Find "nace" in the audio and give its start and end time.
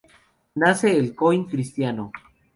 0.55-0.97